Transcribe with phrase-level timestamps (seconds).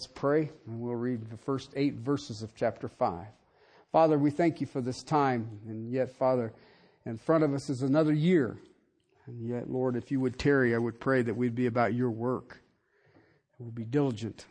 [0.00, 3.26] let's pray, and we'll read the first eight verses of chapter 5.
[3.92, 6.54] Father, we thank you for this time, and yet, Father,
[7.04, 8.56] in front of us is another year.
[9.26, 12.10] And yet, Lord, if you would tarry, I would pray that we'd be about your
[12.10, 12.62] work.
[13.58, 14.46] We'll be diligent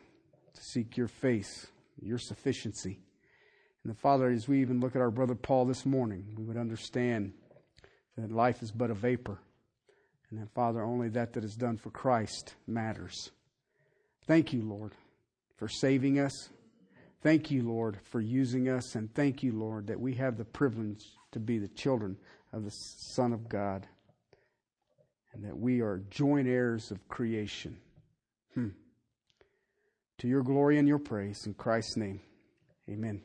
[0.54, 1.66] to seek your face,
[2.00, 3.00] your sufficiency.
[3.84, 6.58] And the Father, as we even look at our brother Paul this morning, we would
[6.58, 7.34] understand
[8.20, 9.40] that life is but a vapor.
[10.30, 13.32] And that, Father, only that that is done for Christ matters.
[14.28, 14.94] Thank you, Lord,
[15.60, 16.50] for saving us.
[17.22, 21.06] Thank you, Lord, for using us, and thank you, Lord, that we have the privilege
[21.34, 22.16] to be the children
[22.54, 23.86] of the Son of God,
[25.34, 27.78] and that we are joint heirs of creation.
[28.54, 28.70] Hmm.
[30.20, 32.22] To your glory and your praise, in Christ's name,
[32.90, 33.22] amen.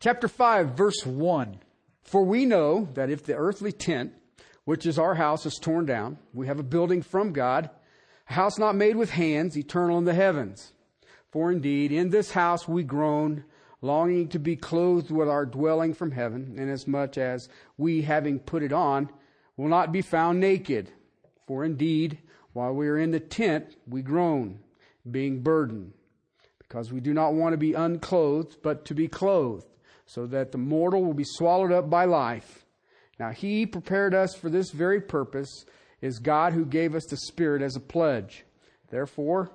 [0.00, 1.58] Chapter 5, verse 1.
[2.04, 4.12] For we know that if the earthly tent,
[4.64, 7.68] which is our house, is torn down, we have a building from God,
[8.30, 10.72] a house not made with hands, eternal in the heavens.
[11.36, 13.44] For indeed, in this house we groan,
[13.82, 18.72] longing to be clothed with our dwelling from heaven, inasmuch as we, having put it
[18.72, 19.10] on,
[19.58, 20.90] will not be found naked.
[21.46, 22.20] For indeed,
[22.54, 24.60] while we are in the tent, we groan,
[25.10, 25.92] being burdened,
[26.56, 29.66] because we do not want to be unclothed, but to be clothed,
[30.06, 32.64] so that the mortal will be swallowed up by life.
[33.20, 35.66] Now he prepared us for this very purpose,
[36.00, 38.46] is God who gave us the Spirit as a pledge.
[38.88, 39.50] Therefore,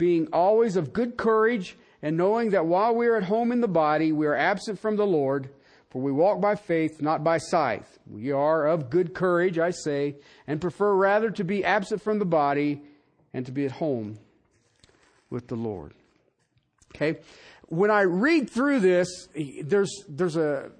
[0.00, 3.68] being always of good courage, and knowing that while we are at home in the
[3.68, 5.50] body, we are absent from the Lord,
[5.90, 7.84] for we walk by faith, not by sight.
[8.10, 10.16] We are of good courage, I say,
[10.46, 12.80] and prefer rather to be absent from the body
[13.34, 14.18] and to be at home
[15.28, 15.92] with the Lord.
[16.96, 17.20] Okay?
[17.66, 19.28] When I read through this,
[19.62, 20.70] there's, there's a,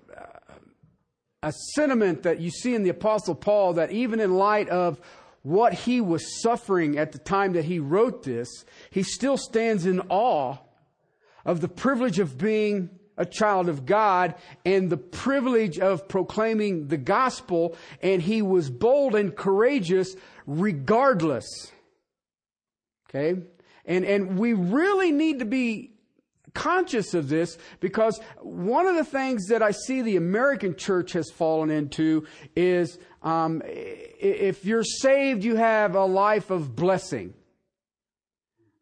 [1.42, 4.98] a sentiment that you see in the Apostle Paul that even in light of
[5.43, 10.01] what he was suffering at the time that he wrote this, he still stands in
[10.09, 10.59] awe
[11.45, 14.34] of the privilege of being a child of God
[14.65, 21.47] and the privilege of proclaiming the gospel, and he was bold and courageous regardless.
[23.09, 23.43] Okay?
[23.84, 25.93] And, and we really need to be
[26.55, 31.31] conscious of this because one of the things that I see the American church has
[31.31, 37.34] fallen into is um, if you're saved, you have a life of blessing.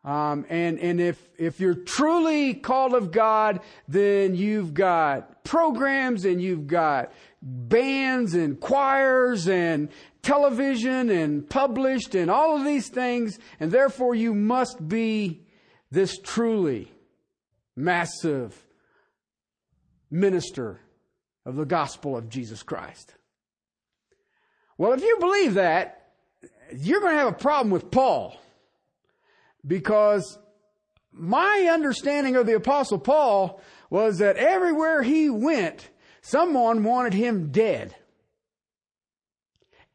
[0.04, 6.40] Um, and and if if you're truly called of God, then you've got programs and
[6.40, 7.12] you've got
[7.42, 9.88] bands and choirs and
[10.22, 15.42] television and published and all of these things, and therefore you must be
[15.90, 16.92] this truly
[17.78, 18.66] massive
[20.10, 20.80] minister
[21.46, 23.14] of the gospel of Jesus Christ.
[24.76, 26.12] Well, if you believe that,
[26.74, 28.36] you're going to have a problem with Paul.
[29.66, 30.38] Because
[31.12, 35.88] my understanding of the apostle Paul was that everywhere he went,
[36.20, 37.94] someone wanted him dead.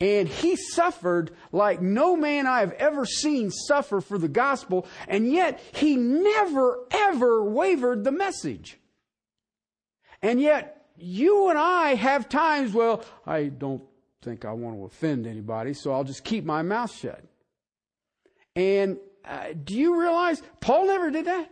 [0.04, 5.32] And he suffered like no man I have ever seen suffer for the gospel, and
[5.32, 8.78] yet he never ever wavered the message.
[10.22, 13.82] And yet you and I have times, well, I don't
[14.22, 17.24] think I want to offend anybody, so I'll just keep my mouth shut.
[18.58, 21.50] And uh, do you realize Paul never did that?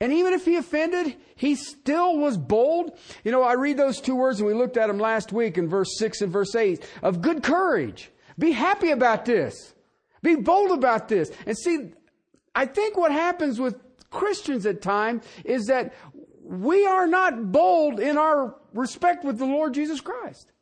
[0.00, 2.96] And even if he offended, he still was bold.
[3.24, 5.68] You know, I read those two words and we looked at them last week in
[5.68, 8.10] verse 6 and verse 8 of good courage.
[8.38, 9.74] Be happy about this.
[10.22, 11.30] Be bold about this.
[11.46, 11.92] And see,
[12.54, 13.76] I think what happens with
[14.10, 15.94] Christians at times is that
[16.44, 20.52] we are not bold in our respect with the Lord Jesus Christ.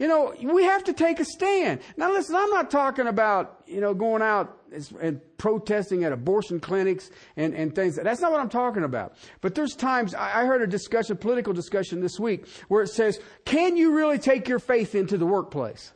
[0.00, 1.80] You know, we have to take a stand.
[1.98, 4.56] Now listen, I'm not talking about, you know, going out
[4.98, 7.96] and protesting at abortion clinics and, and things.
[7.96, 9.14] That's not what I'm talking about.
[9.42, 13.76] But there's times, I heard a discussion, political discussion this week, where it says, can
[13.76, 15.92] you really take your faith into the workplace?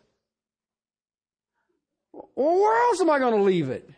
[2.13, 3.89] Well, where else am I going to leave it?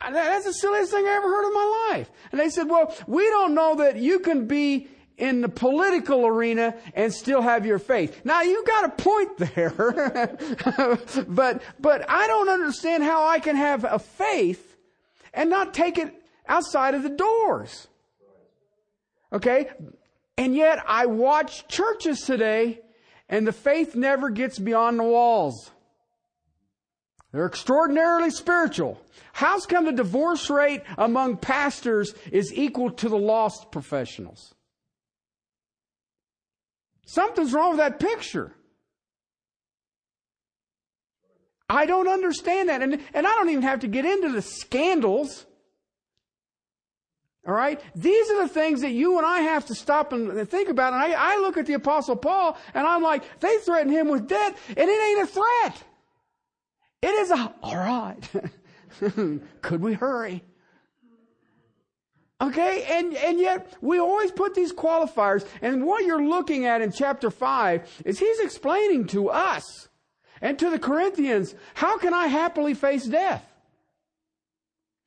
[0.00, 2.10] That's the silliest thing I ever heard in my life.
[2.32, 6.74] And they said, well, we don't know that you can be in the political arena
[6.94, 8.24] and still have your faith.
[8.24, 9.70] Now you got a point there,
[11.28, 14.76] but, but I don't understand how I can have a faith
[15.34, 16.14] and not take it
[16.46, 17.88] outside of the doors.
[19.32, 19.68] Okay?
[20.38, 22.80] And yet I watch churches today
[23.28, 25.70] and the faith never gets beyond the walls.
[27.32, 29.00] They're extraordinarily spiritual.
[29.32, 34.54] How's come the divorce rate among pastors is equal to the lost professionals?
[37.08, 38.52] Something's wrong with that picture.
[41.66, 42.82] I don't understand that.
[42.82, 45.46] And, and I don't even have to get into the scandals.
[47.46, 47.80] All right?
[47.94, 50.92] These are the things that you and I have to stop and think about.
[50.92, 54.28] And I, I look at the Apostle Paul and I'm like, they threaten him with
[54.28, 55.82] death, and it ain't a threat.
[57.00, 58.20] It is a, all right.
[59.62, 60.44] Could we hurry?
[62.40, 66.92] Okay, and, and yet we always put these qualifiers, and what you're looking at in
[66.92, 69.88] chapter 5 is he's explaining to us
[70.40, 73.44] and to the Corinthians, how can I happily face death?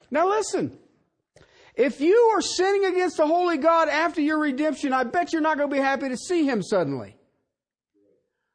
[0.10, 0.78] Now listen,
[1.76, 5.58] if you are sinning against the holy God after your redemption, I bet you're not
[5.58, 7.16] going to be happy to see him suddenly.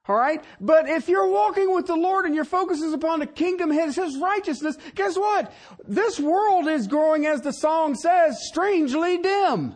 [0.09, 0.43] All right?
[0.61, 3.97] But if you're walking with the Lord and your focus is upon the kingdom, His,
[3.97, 5.53] His righteousness, guess what?
[5.87, 9.75] This world is growing, as the song says, strangely dim.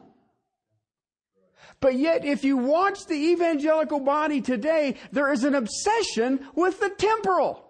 [1.81, 6.91] But yet, if you watch the evangelical body today, there is an obsession with the
[6.91, 7.67] temporal.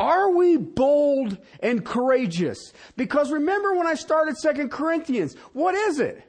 [0.00, 2.72] Are we bold and courageous?
[2.96, 6.22] Because remember when I started Second Corinthians, what is it?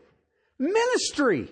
[0.60, 1.50] Ministry.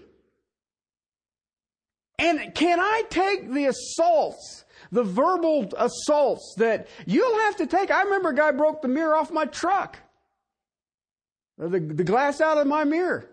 [2.23, 7.91] And can I take the assaults, the verbal assaults that you'll have to take?
[7.91, 9.99] I remember a guy broke the mirror off my truck,
[11.57, 13.29] the, the glass out of my mirror.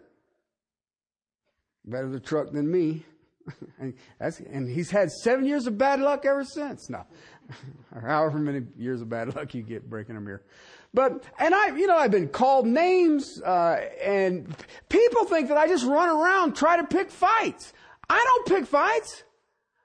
[1.85, 3.05] Better the truck than me.
[3.79, 6.91] and, and he's had seven years of bad luck ever since.
[6.91, 7.07] No,
[7.95, 10.43] or however many years of bad luck you get breaking a mirror.
[10.93, 14.53] But, and I, you know, I've been called names, uh, and
[14.89, 17.73] people think that I just run around, try to pick fights.
[18.11, 19.23] I don't pick fights.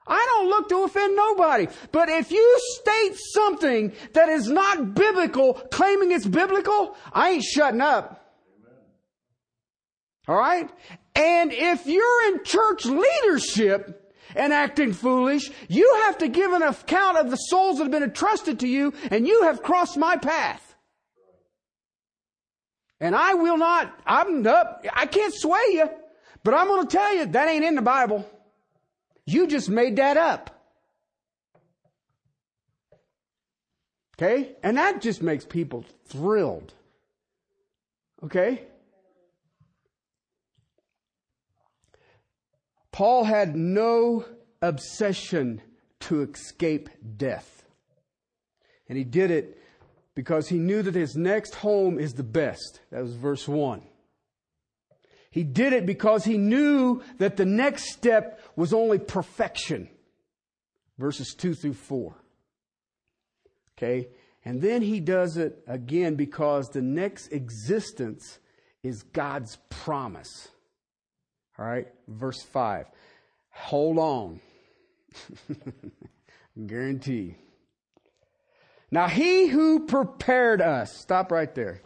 [0.08, 1.68] I don't look to offend nobody.
[1.92, 7.82] But if you state something that is not biblical, claiming it's biblical, I ain't shutting
[7.82, 8.22] up.
[10.28, 10.70] All right?
[11.16, 17.18] And if you're in church leadership and acting foolish, you have to give an account
[17.18, 20.76] of the souls that have been entrusted to you, and you have crossed my path.
[23.00, 25.90] And I will not, I'm up, I can't sway you.
[26.46, 28.24] But I'm going to tell you, that ain't in the Bible.
[29.26, 30.52] You just made that up.
[34.16, 34.56] Okay?
[34.62, 36.72] And that just makes people thrilled.
[38.24, 38.62] Okay?
[42.92, 44.24] Paul had no
[44.62, 45.64] obsession
[46.02, 47.66] to escape death.
[48.88, 49.60] And he did it
[50.14, 52.82] because he knew that his next home is the best.
[52.92, 53.82] That was verse 1.
[55.36, 59.90] He did it because he knew that the next step was only perfection.
[60.98, 62.16] Verses 2 through 4.
[63.78, 64.08] Okay?
[64.46, 68.40] And then he does it again because the next existence
[68.82, 70.48] is God's promise.
[71.60, 71.88] All right?
[72.08, 72.86] Verse 5.
[73.50, 74.40] Hold on.
[76.66, 77.36] Guarantee.
[78.90, 81.82] Now, he who prepared us, stop right there.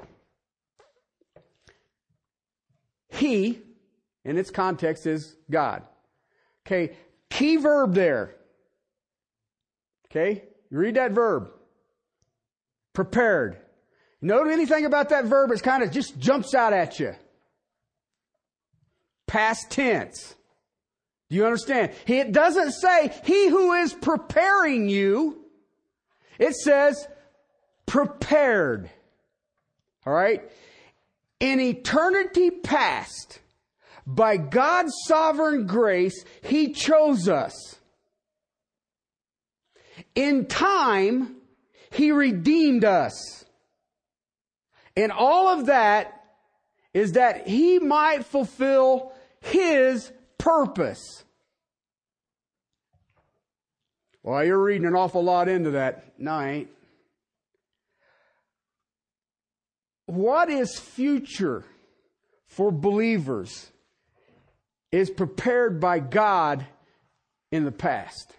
[3.19, 3.59] He,
[4.23, 5.83] in its context, is God.
[6.65, 6.95] Okay,
[7.29, 8.35] key verb there.
[10.09, 11.51] Okay, you read that verb.
[12.93, 13.57] Prepared.
[14.21, 17.15] Note anything about that verb, it kind of just jumps out at you.
[19.27, 20.35] Past tense.
[21.29, 21.91] Do you understand?
[22.07, 25.45] It doesn't say, He who is preparing you.
[26.39, 27.07] It says,
[27.85, 28.89] prepared.
[30.05, 30.49] All right?
[31.39, 33.39] In eternity past,
[34.05, 37.53] by God's sovereign grace, He chose us.
[40.15, 41.37] In time,
[41.91, 43.45] He redeemed us.
[44.97, 46.23] And all of that
[46.93, 51.23] is that He might fulfill His purpose.
[54.23, 56.19] Well, you're reading an awful lot into that.
[56.19, 56.69] No, I ain't.
[60.09, 61.63] What is future
[62.47, 63.69] for believers
[64.91, 66.65] is prepared by God
[67.51, 68.33] in the past.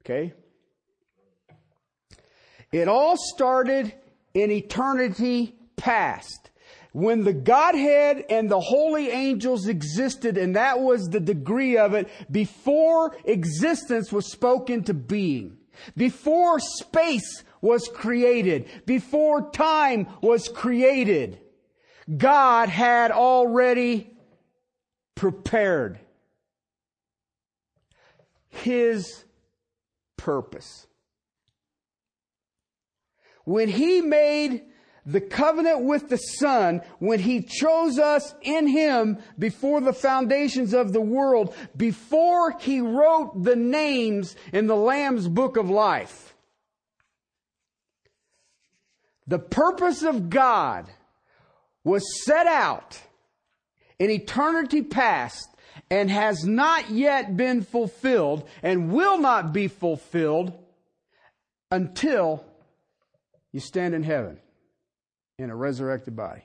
[0.00, 0.34] Okay?
[2.70, 3.94] It all started
[4.34, 6.50] in eternity past.
[6.92, 12.08] When the Godhead and the holy angels existed, and that was the degree of it,
[12.30, 15.56] before existence was spoken to being.
[15.96, 21.40] Before space was created, before time was created,
[22.14, 24.10] God had already
[25.14, 25.98] prepared
[28.50, 29.24] His
[30.18, 30.86] purpose.
[33.44, 34.64] When He made
[35.06, 40.92] the covenant with the Son when He chose us in Him before the foundations of
[40.92, 46.33] the world, before He wrote the names in the Lamb's book of life.
[49.26, 50.86] The purpose of God
[51.82, 53.00] was set out
[53.98, 55.48] in eternity past
[55.90, 60.52] and has not yet been fulfilled and will not be fulfilled
[61.70, 62.44] until
[63.52, 64.38] you stand in heaven
[65.38, 66.42] in a resurrected body.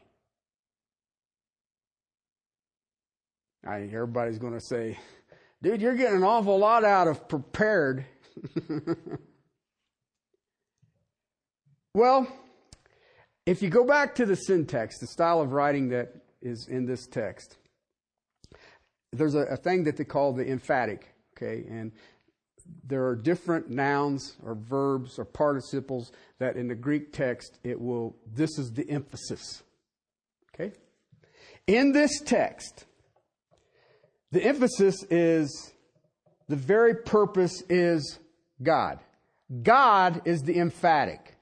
[3.65, 4.97] I, everybody's going to say,
[5.61, 8.05] dude, you're getting an awful lot out of prepared.
[11.93, 12.27] well,
[13.49, 17.07] if you go back to the syntax, the style of writing that is in this
[17.07, 17.57] text,
[19.11, 21.65] there's a, a thing that they call the emphatic, okay?
[21.67, 21.91] And
[22.83, 28.15] there are different nouns or verbs or participles that in the Greek text it will,
[28.31, 29.63] this is the emphasis.
[30.53, 30.71] Okay?
[31.65, 32.85] In this text,
[34.31, 35.73] the emphasis is
[36.47, 38.19] the very purpose is
[38.61, 38.99] God.
[39.63, 41.35] God is the emphatic.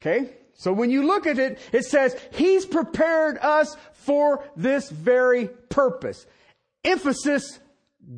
[0.00, 0.30] Okay?
[0.54, 6.26] So when you look at it, it says, He's prepared us for this very purpose.
[6.84, 7.58] Emphasis,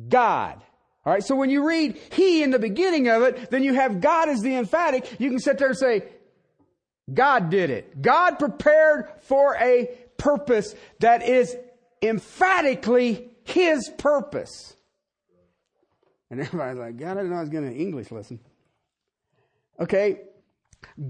[0.09, 0.61] God.
[1.05, 1.23] All right.
[1.23, 4.41] So when you read He in the beginning of it, then you have God as
[4.41, 5.19] the emphatic.
[5.19, 6.03] You can sit there and say,
[7.13, 8.01] God did it.
[8.01, 11.55] God prepared for a purpose that is
[12.01, 14.75] emphatically His purpose.
[16.29, 18.39] And everybody's like, God, I didn't know I was getting an English lesson.
[19.79, 20.21] Okay.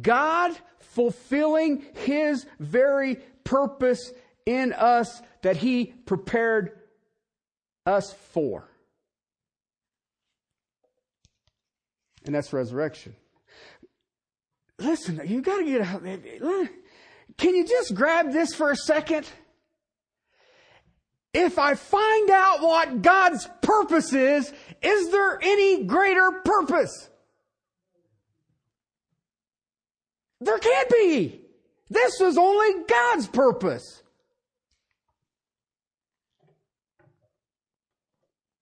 [0.01, 4.11] God fulfilling His very purpose
[4.45, 6.79] in us that He prepared
[7.85, 8.69] us for.
[12.25, 13.15] And that's resurrection.
[14.79, 16.03] Listen, you gotta get out.
[17.37, 19.27] Can you just grab this for a second?
[21.33, 27.09] If I find out what God's purpose is, is there any greater purpose?
[30.43, 31.41] There can't be.
[31.89, 34.01] This was only God's purpose.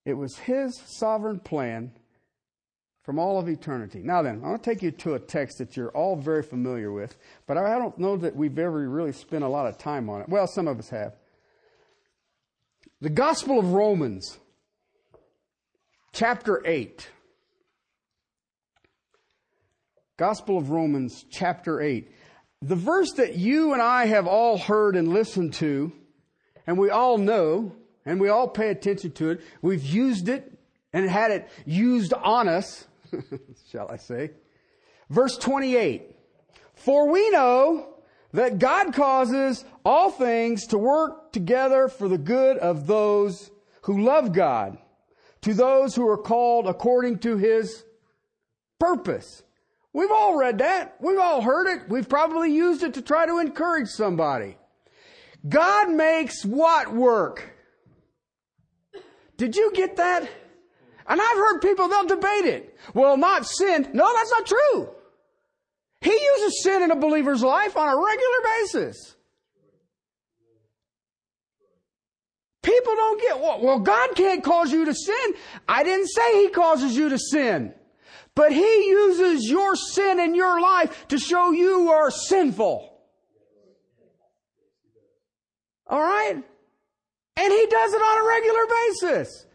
[0.06, 1.92] It was His sovereign plan
[3.04, 4.02] from all of eternity.
[4.04, 6.92] Now then, I want to take you to a text that you're all very familiar
[6.92, 10.22] with, but I don't know that we've ever really spent a lot of time on
[10.22, 10.30] it.
[10.30, 11.16] Well, some of us have.
[13.00, 14.38] The Gospel of Romans,
[16.14, 17.08] chapter 8.
[20.22, 22.08] Gospel of Romans, chapter 8.
[22.62, 25.92] The verse that you and I have all heard and listened to,
[26.68, 27.76] and we all know,
[28.06, 29.42] and we all pay attention to it.
[29.64, 30.60] We've used it
[30.94, 32.86] and had it used on us,
[33.72, 34.30] shall I say.
[35.10, 36.16] Verse 28.
[36.76, 37.96] For we know
[38.32, 43.50] that God causes all things to work together for the good of those
[43.86, 44.78] who love God,
[45.42, 47.86] to those who are called according to his
[48.78, 49.42] purpose.
[49.94, 50.96] We've all read that.
[51.00, 51.90] We've all heard it.
[51.90, 54.58] We've probably used it to try to encourage somebody.
[55.48, 57.52] God makes what work?
[59.38, 60.30] Did you get that?
[61.08, 62.78] And I've heard people, they'll debate it.
[62.94, 63.90] Well, not sin.
[63.94, 64.90] No, that's not true.
[66.00, 69.16] He uses sin in a believer's life on a regular basis.
[72.62, 75.34] People don't get, well, God can't cause you to sin.
[75.68, 77.74] I didn't say He causes you to sin.
[78.36, 82.88] But He uses your sin in your life to show you are sinful.
[85.88, 86.36] All right?
[86.36, 89.46] And He does it on a regular basis.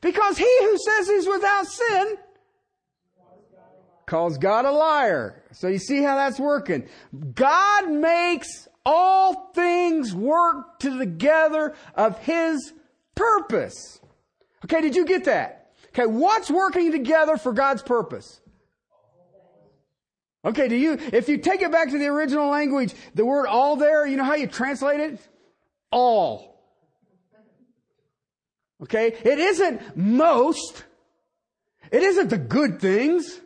[0.00, 2.16] Because He who says He's without sin
[4.06, 5.42] calls God a liar.
[5.52, 6.88] So you see how that's working.
[7.34, 12.72] God makes all things work together of His
[13.14, 14.00] purpose.
[14.64, 15.63] Okay, did you get that?
[15.94, 18.40] Okay, what's working together for God's purpose?
[20.44, 23.76] Okay, do you, if you take it back to the original language, the word all
[23.76, 25.20] there, you know how you translate it?
[25.92, 26.60] All.
[28.82, 30.84] Okay, it isn't most.
[31.90, 33.40] It isn't the good things.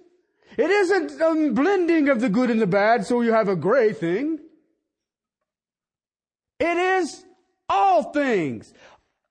[0.57, 3.93] It isn't a blending of the good and the bad so you have a gray
[3.93, 4.41] thing.
[6.59, 7.25] It is
[7.69, 8.73] all things.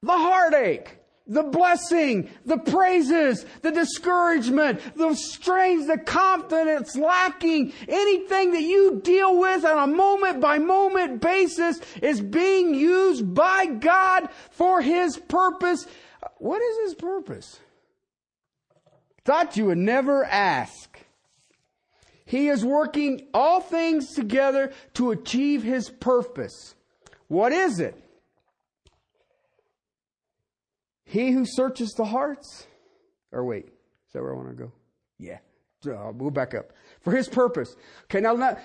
[0.03, 8.61] The heartache, the blessing, the praises, the discouragement, the strains, the confidence lacking, anything that
[8.61, 14.81] you deal with on a moment by moment basis is being used by God for
[14.81, 15.85] His purpose.
[16.37, 17.59] What is His purpose?
[19.25, 20.99] Thought you would never ask.
[22.25, 26.75] He is working all things together to achieve His purpose.
[27.27, 28.01] What is it?
[31.07, 32.67] He who searches the hearts.
[33.31, 34.71] Or wait, is that where I want to go?
[35.17, 35.39] Yeah.
[35.85, 36.73] I'll uh, move back up.
[37.01, 37.75] For his purpose.
[38.05, 38.57] Okay, now, now,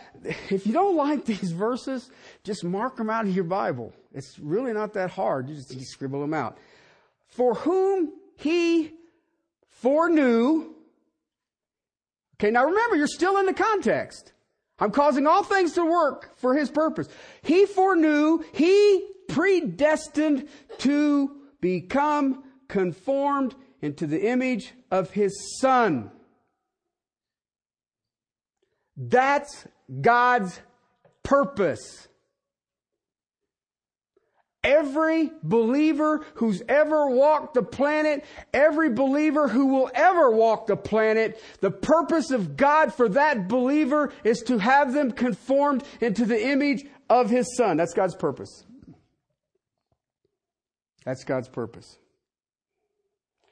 [0.51, 2.11] if you don't like these verses,
[2.43, 3.93] just mark them out of your Bible.
[4.13, 5.49] It's really not that hard.
[5.49, 6.59] You just you scribble them out.
[7.29, 8.93] For whom he
[9.69, 10.75] foreknew.
[12.41, 14.33] Okay, now remember, you're still in the context.
[14.81, 17.09] I'm causing all things to work for his purpose.
[17.43, 26.11] He foreknew, he predestined to become conformed into the image of his son.
[28.97, 29.67] That's
[30.03, 30.61] God's
[31.23, 32.09] purpose.
[34.65, 41.43] Every believer who's ever walked the planet, every believer who will ever walk the planet,
[41.61, 46.85] the purpose of God for that believer is to have them conformed into the image
[47.11, 47.77] of His Son.
[47.77, 48.65] That's God's purpose.
[51.05, 51.99] That's God's purpose.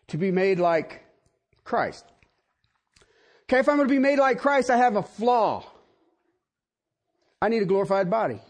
[0.08, 1.04] To be made like
[1.64, 2.04] Christ.
[3.44, 5.64] Okay, if I'm going to be made like Christ, I have a flaw.
[7.42, 8.40] I need a glorified body.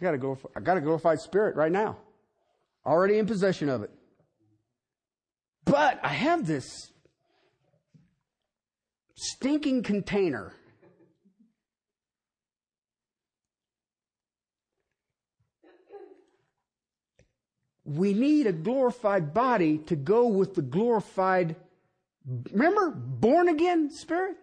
[0.00, 1.96] I got a glorified, I got a glorified spirit right now.
[2.84, 3.90] Already in possession of it.
[5.64, 6.92] But I have this
[9.14, 10.54] stinking container.
[17.84, 21.56] We need a glorified body to go with the glorified
[22.24, 24.36] Remember, born again spirit?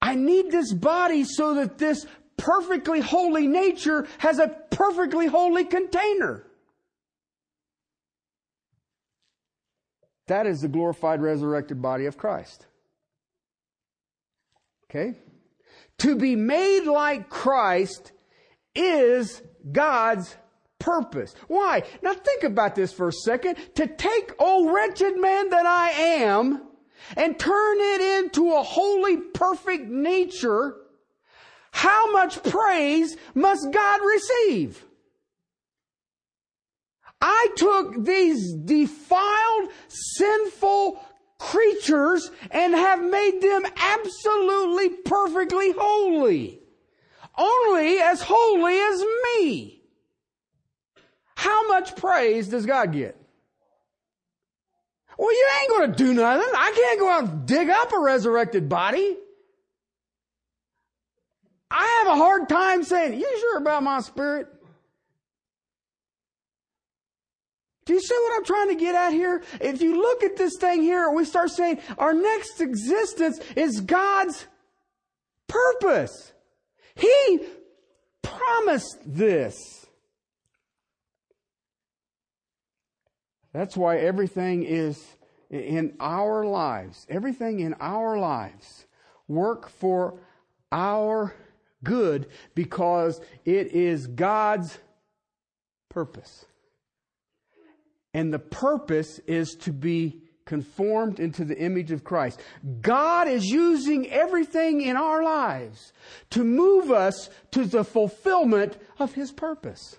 [0.00, 6.46] I need this body so that this perfectly holy nature has a perfectly holy container.
[10.26, 12.66] That is the glorified resurrected body of Christ.
[14.90, 15.18] Okay?
[15.98, 18.12] To be made like Christ
[18.74, 20.36] is God's
[20.78, 21.34] purpose.
[21.48, 21.82] Why?
[22.02, 23.56] Now think about this for a second.
[23.76, 26.62] To take, oh wretched man that I am,
[27.16, 30.76] and turn it into a holy, perfect nature,
[31.72, 34.84] how much praise must God receive?
[37.20, 41.00] I took these defiled, sinful
[41.38, 46.60] creatures and have made them absolutely perfectly holy.
[47.36, 49.82] Only as holy as me.
[51.36, 53.20] How much praise does God get?
[55.18, 56.52] Well, you ain't going to do nothing.
[56.54, 59.16] I can't go out and dig up a resurrected body.
[61.70, 64.48] I have a hard time saying, you sure about my spirit?
[67.84, 69.42] Do you see what I'm trying to get at here?
[69.60, 74.46] If you look at this thing here, we start saying our next existence is God's
[75.48, 76.32] purpose.
[76.96, 77.40] He
[78.22, 79.86] promised this.
[83.52, 85.02] That's why everything is
[85.50, 88.86] in our lives, everything in our lives
[89.28, 90.18] work for
[90.72, 91.34] our
[91.84, 94.76] good because it is God's
[95.88, 96.46] purpose.
[98.12, 102.40] And the purpose is to be conformed into the image of Christ.
[102.80, 105.92] God is using everything in our lives
[106.30, 109.96] to move us to the fulfillment of His purpose.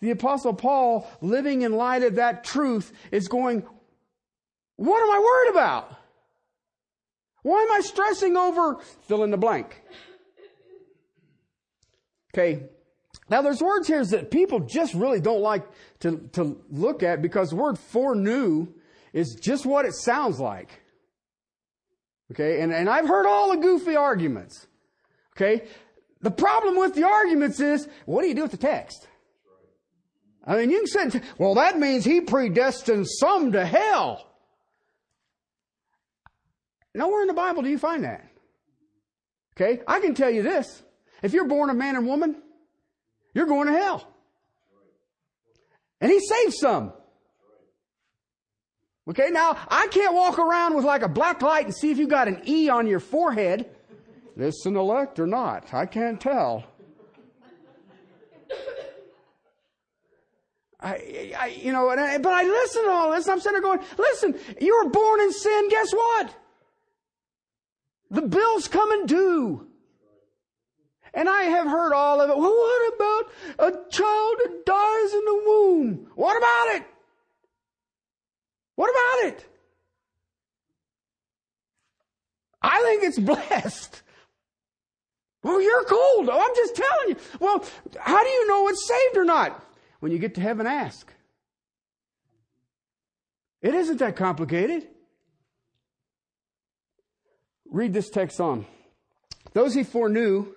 [0.00, 3.66] The apostle Paul, living in light of that truth, is going,
[4.76, 5.96] what am I worried about?
[7.42, 9.82] Why am I stressing over fill in the blank?
[12.32, 12.62] Okay.
[13.30, 15.64] Now there's words here that people just really don't like
[16.00, 18.68] to, to look at because the word foreknew
[19.12, 20.82] is just what it sounds like.
[22.32, 22.60] Okay.
[22.60, 24.66] And, and I've heard all the goofy arguments.
[25.36, 25.66] Okay.
[26.20, 29.06] The problem with the arguments is, what do you do with the text?
[30.44, 34.26] I mean, you can say, well, that means he predestined some to hell.
[36.94, 38.26] Nowhere in the Bible do you find that.
[39.54, 39.82] Okay?
[39.86, 40.82] I can tell you this.
[41.22, 42.42] If you're born a man and woman,
[43.34, 44.08] you're going to hell.
[46.00, 46.92] And he saved some.
[49.08, 52.06] Okay, now I can't walk around with like a black light and see if you
[52.06, 53.70] got an E on your forehead.
[54.36, 55.72] This an elect or not.
[55.72, 56.64] I can't tell.
[60.80, 63.26] I, I, you know, I, but I listen to all this.
[63.28, 65.68] I'm sitting there going, listen, you were born in sin.
[65.70, 66.34] Guess what?
[68.10, 69.66] The bill's coming due.
[71.14, 72.36] And I have heard all of it.
[72.36, 76.10] Well, what about a child that dies in the womb?
[76.14, 76.86] What about it?
[78.78, 79.44] What about it?
[82.62, 84.02] I think it's blessed.
[85.42, 86.28] Well, you're cold.
[86.30, 87.16] Oh, I'm just telling you.
[87.40, 87.64] Well,
[87.98, 89.60] how do you know it's saved or not?
[89.98, 91.12] When you get to heaven, ask.
[93.62, 94.86] It isn't that complicated.
[97.68, 98.64] Read this text on.
[99.54, 100.54] Those he foreknew,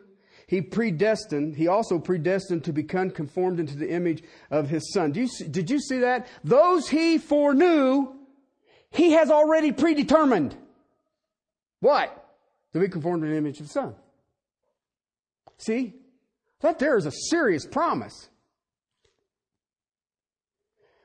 [0.52, 1.56] he predestined.
[1.56, 5.14] He also predestined to become conformed into the image of his son.
[5.14, 6.28] You, did you see that?
[6.44, 8.14] Those he foreknew,
[8.90, 10.58] he has already predetermined.
[11.80, 12.36] What?
[12.74, 13.96] To be conformed to the image of the son.
[15.58, 15.94] See?
[16.60, 18.28] That there is a serious promise.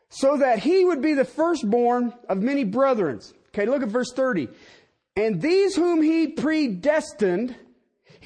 [0.08, 3.20] So that he would be the firstborn of many brethren.
[3.50, 4.48] Okay, look at verse 30.
[5.14, 7.54] And these whom he predestined,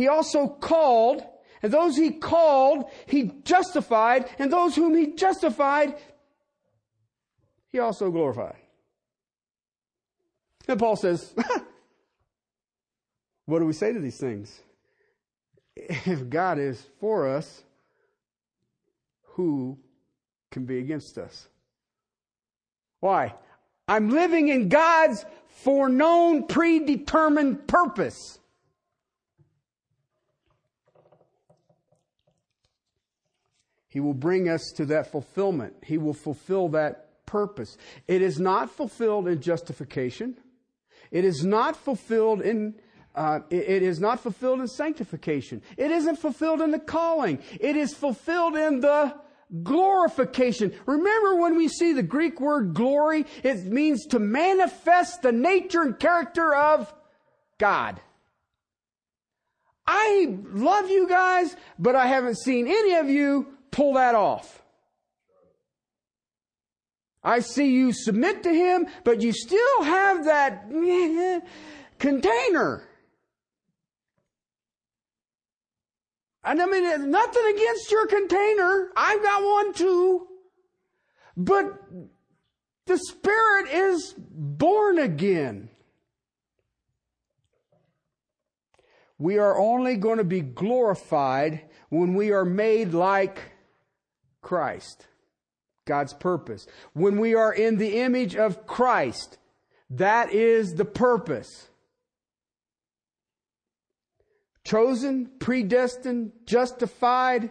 [0.01, 1.23] he also called,
[1.63, 5.95] and those he called, he justified, and those whom he justified,
[7.71, 8.57] he also glorified.
[10.67, 11.35] And Paul says,
[13.45, 14.63] What do we say to these things?
[15.77, 17.63] If God is for us,
[19.35, 19.77] who
[20.51, 21.47] can be against us?
[23.01, 23.35] Why?
[23.87, 28.40] I'm living in God's foreknown, predetermined purpose.
[33.91, 35.75] He will bring us to that fulfillment.
[35.85, 37.77] He will fulfill that purpose.
[38.09, 40.37] It is not fulfilled in justification.
[41.11, 42.77] It is not fulfilled in
[43.17, 45.61] uh, it, is not fulfilled in sanctification.
[45.77, 47.41] It isn't fulfilled in the calling.
[47.59, 49.17] It is fulfilled in the
[49.65, 50.73] glorification.
[50.87, 55.99] Remember when we see the Greek word glory, it means to manifest the nature and
[55.99, 56.95] character of
[57.59, 58.01] God.
[59.89, 64.63] I love you guys, but I haven't seen any of you pull that off.
[67.23, 70.71] I see you submit to Him, but you still have that
[71.99, 72.83] container.
[76.43, 78.91] And I mean, nothing against your container.
[78.97, 80.27] I've got one too.
[81.37, 81.79] But
[82.87, 85.69] the Spirit is born again.
[89.19, 93.50] We are only going to be glorified when we are made like
[94.43, 95.07] Christ.
[95.87, 96.67] God's purpose.
[96.93, 99.39] When we are in the image of Christ,
[99.91, 101.71] that is the purpose
[104.65, 107.51] chosen, predestined, justified,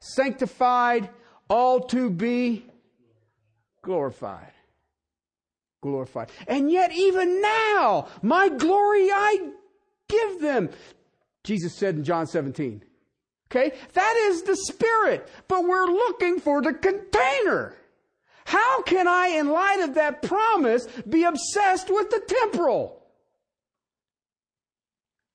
[0.00, 1.08] sanctified,
[1.48, 2.66] all to be
[3.82, 4.52] glorified.
[5.80, 6.30] Glorified.
[6.46, 9.50] And yet, even now, my glory I
[10.08, 10.70] give them.
[11.44, 12.82] Jesus said in John 17.
[13.50, 13.72] Okay?
[13.94, 17.74] That is the Spirit, but we're looking for the container.
[18.44, 22.98] How can I, in light of that promise, be obsessed with the temporal?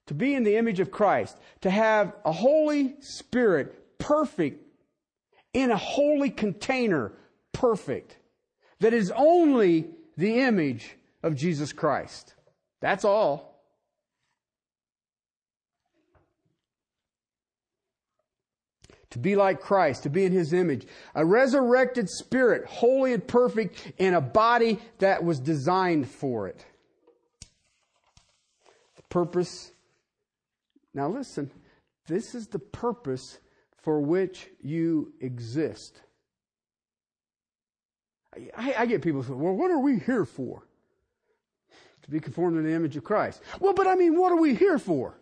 [0.08, 4.62] to be in the image of Christ, to have a Holy Spirit perfect
[5.54, 7.14] in a holy container,
[7.52, 8.18] perfect,
[8.80, 12.34] that is only the image of Jesus Christ.
[12.82, 13.53] That's all.
[19.14, 20.86] To be like Christ, to be in His image.
[21.16, 26.64] A resurrected spirit, holy and perfect, in a body that was designed for it.
[28.96, 29.74] The purpose
[30.94, 31.50] now, listen,
[32.08, 33.40] this is the purpose
[33.82, 36.00] for which you exist.
[38.58, 40.64] I, I get people say, well, what are we here for?
[42.04, 43.42] To be conformed to the image of Christ.
[43.60, 45.18] Well, but I mean, what are we here for?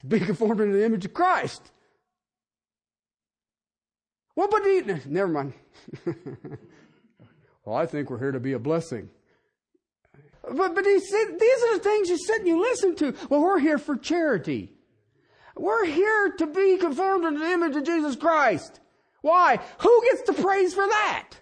[0.00, 1.70] To be conformed to the image of Christ.
[4.36, 5.52] Well, but he, never mind.
[7.64, 9.10] well, I think we're here to be a blessing.
[10.42, 13.14] But, but he said, these are the things you sit and you listen to.
[13.28, 14.72] Well, we're here for charity.
[15.56, 18.80] We're here to be conformed to the image of Jesus Christ.
[19.20, 19.60] Why?
[19.78, 21.34] Who gets the praise for that?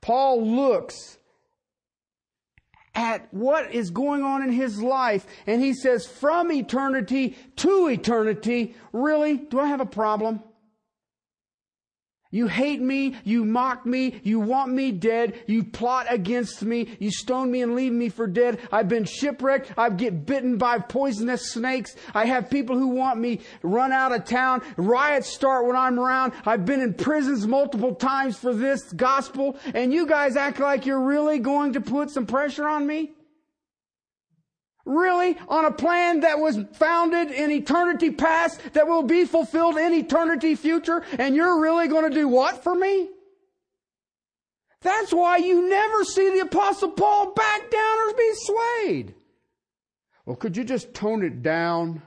[0.00, 1.18] Paul looks
[2.98, 5.24] at what is going on in his life.
[5.46, 10.42] And he says, from eternity to eternity, really, do I have a problem?
[12.30, 17.10] You hate me, you mock me, you want me dead, you plot against me, you
[17.10, 18.58] stone me and leave me for dead.
[18.70, 21.96] I've been shipwrecked, I get bitten by poisonous snakes.
[22.14, 24.62] I have people who want me run out of town.
[24.76, 26.34] Riots start when I'm around.
[26.44, 31.00] I've been in prisons multiple times for this gospel, and you guys act like you're
[31.00, 33.12] really going to put some pressure on me?
[34.88, 35.36] Really?
[35.48, 40.54] On a plan that was founded in eternity past that will be fulfilled in eternity
[40.54, 41.04] future?
[41.18, 43.10] And you're really going to do what for me?
[44.80, 49.14] That's why you never see the apostle Paul back down or be swayed.
[50.24, 52.00] Well, could you just tone it down?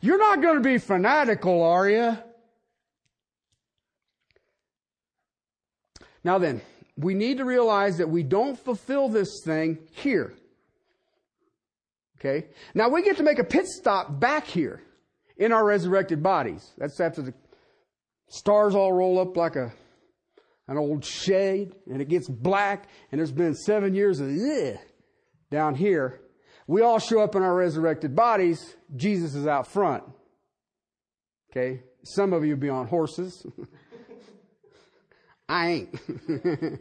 [0.00, 2.16] You're not going to be fanatical, are you?
[6.24, 6.62] Now then,
[6.96, 10.32] we need to realize that we don't fulfill this thing here.
[12.20, 12.48] Okay?
[12.74, 14.82] Now we get to make a pit stop back here
[15.36, 16.70] in our resurrected bodies.
[16.76, 17.34] That's after the
[18.28, 19.72] stars all roll up like a
[20.68, 24.78] an old shade and it gets black and there's been seven years of ugh,
[25.50, 26.20] down here.
[26.68, 28.76] We all show up in our resurrected bodies.
[28.94, 30.04] Jesus is out front.
[31.50, 31.82] Okay?
[32.04, 33.44] Some of you be on horses.
[35.48, 36.00] I ain't.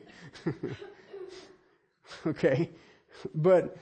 [2.27, 2.69] okay?
[3.33, 3.75] But,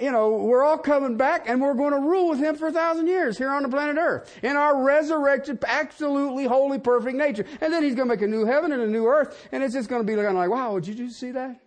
[0.00, 2.72] you know, we're all coming back and we're going to rule with Him for a
[2.72, 7.44] thousand years here on the planet Earth in our resurrected, absolutely holy, perfect nature.
[7.60, 9.74] And then He's going to make a new heaven and a new earth and it's
[9.74, 11.60] just going to be kind of like, wow, did you see that?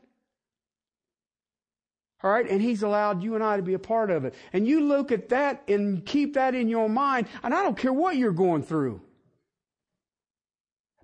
[2.21, 2.49] All right.
[2.49, 4.33] And he's allowed you and I to be a part of it.
[4.51, 7.27] And you look at that and keep that in your mind.
[7.43, 9.01] And I don't care what you're going through.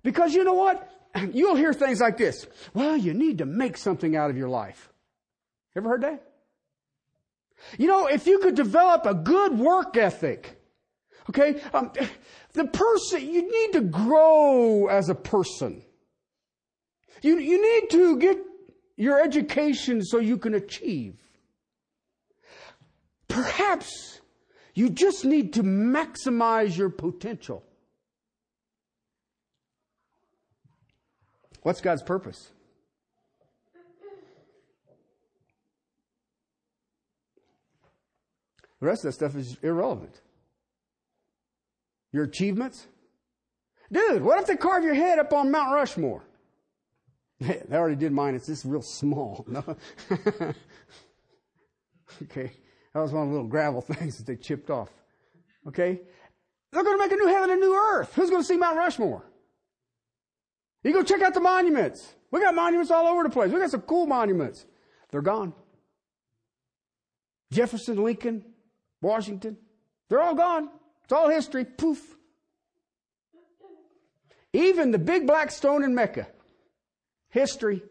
[0.02, 0.90] Because you know what?
[1.32, 2.46] You'll hear things like this.
[2.74, 4.92] Well, you need to make something out of your life.
[5.74, 6.25] Ever heard that?
[7.78, 10.60] You know, if you could develop a good work ethic,
[11.30, 11.90] okay, um,
[12.52, 15.82] the person, you need to grow as a person.
[17.22, 18.38] You, you need to get
[18.96, 21.16] your education so you can achieve.
[23.28, 24.20] Perhaps
[24.74, 27.62] you just need to maximize your potential.
[31.62, 32.52] What's God's purpose?
[38.80, 40.20] The rest of that stuff is irrelevant.
[42.12, 42.86] Your achievements?
[43.90, 46.24] Dude, what if they carve your head up on Mount Rushmore?
[47.40, 48.34] They already did mine.
[48.34, 49.44] It's just real small.
[49.50, 49.62] No.
[52.22, 52.52] okay.
[52.94, 54.88] That was one of the little gravel things that they chipped off.
[55.68, 56.00] Okay.
[56.72, 58.14] They're going to make a new heaven and a new earth.
[58.14, 59.24] Who's going to see Mount Rushmore?
[60.82, 62.14] You go check out the monuments.
[62.30, 63.52] We got monuments all over the place.
[63.52, 64.64] We got some cool monuments.
[65.10, 65.52] They're gone.
[67.52, 68.44] Jefferson, Lincoln,
[69.00, 69.56] Washington.
[70.08, 70.70] They're all gone.
[71.04, 71.64] It's all history.
[71.64, 72.16] Poof.
[74.52, 76.26] Even the big black stone in Mecca.
[77.28, 77.82] History.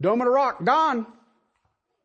[0.00, 1.06] Dome of the Rock, gone.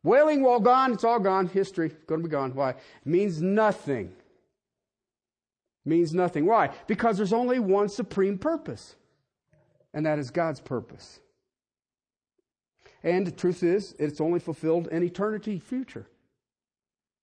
[0.04, 0.92] Wailing Wall, gone.
[0.92, 1.48] It's all gone.
[1.48, 1.90] History.
[2.06, 2.54] Going to be gone.
[2.54, 2.74] Why?
[3.04, 4.12] Means nothing.
[5.84, 6.46] means nothing.
[6.46, 6.70] Why?
[6.86, 8.94] Because there's only one supreme purpose,
[9.92, 11.18] and that is God's purpose.
[13.02, 16.06] And the truth is, it's only fulfilled in eternity future.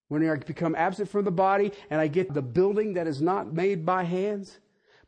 [0.07, 3.53] When I become absent from the body and I get the building that is not
[3.53, 4.59] made by hands,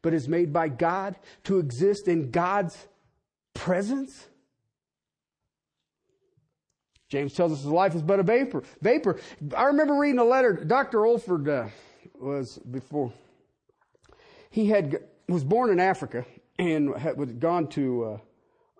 [0.01, 2.87] but is made by God to exist in God's
[3.53, 4.27] presence,
[7.09, 8.63] James tells us his life is but a vapor.
[8.81, 9.19] Vapor.
[9.55, 10.53] I remember reading a letter.
[10.53, 10.99] Dr.
[10.99, 11.69] Olford uh,
[12.19, 13.13] was before
[14.49, 16.25] he had was born in Africa
[16.57, 18.19] and had gone to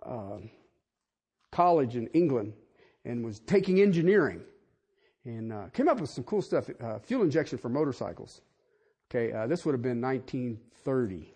[0.04, 0.38] uh, uh,
[1.52, 2.52] college in England
[3.04, 4.42] and was taking engineering
[5.28, 6.70] and uh, came up with some cool stuff.
[6.80, 8.40] Uh, fuel injection for motorcycles.
[9.10, 11.32] Okay, uh, this would have been 1930.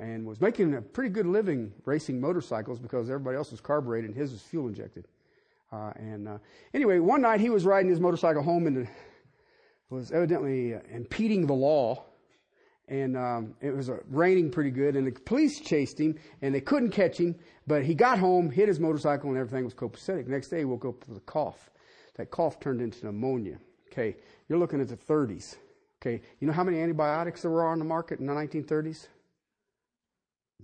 [0.00, 4.16] and was making a pretty good living racing motorcycles because everybody else was carbureted and
[4.16, 5.06] his was fuel injected.
[5.72, 6.38] Uh, and uh,
[6.74, 8.88] anyway, one night he was riding his motorcycle home and
[9.90, 12.04] was evidently uh, impeding the law.
[12.88, 16.60] And um, it was uh, raining pretty good, and the police chased him, and they
[16.60, 17.34] couldn't catch him.
[17.66, 20.28] But he got home, hit his motorcycle, and everything was copacetic.
[20.28, 21.68] Next day, he woke up with a cough.
[22.16, 23.58] That cough turned into pneumonia.
[23.92, 24.16] Okay,
[24.48, 25.56] you're looking at the 30s.
[26.00, 29.06] Okay, you know how many antibiotics there were on the market in the 1930s?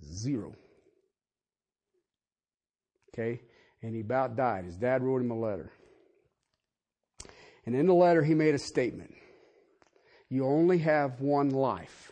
[0.03, 0.55] Zero.
[3.13, 3.41] Okay,
[3.81, 4.65] and he about died.
[4.65, 5.71] His dad wrote him a letter.
[7.65, 9.13] And in the letter, he made a statement
[10.29, 12.11] You only have one life,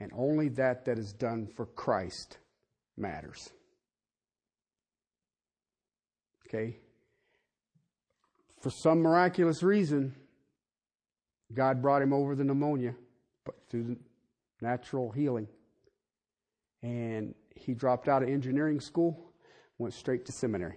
[0.00, 2.38] and only that that is done for Christ
[2.96, 3.50] matters.
[6.46, 6.78] Okay?
[8.60, 10.14] For some miraculous reason,
[11.54, 12.94] God brought him over the pneumonia
[13.44, 13.96] but through
[14.60, 15.48] natural healing.
[16.82, 19.32] And he dropped out of engineering school
[19.78, 20.76] went straight to seminary.